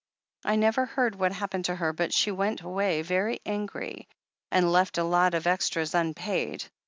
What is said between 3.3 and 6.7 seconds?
angry, and left a lot of extras unpaid.